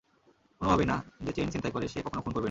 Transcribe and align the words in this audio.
কোনভাবেই 0.61 0.85
না, 0.85 0.97
যে 1.21 1.31
চেইন 1.33 1.47
ছিনতাই 1.49 1.71
করে, 1.71 1.87
সে 1.87 1.99
কখনো 2.01 2.21
খুন 2.21 2.33
করবে 2.33 2.35
না। 2.35 2.39